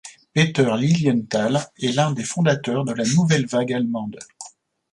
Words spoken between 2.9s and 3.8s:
la Nouvelle Vague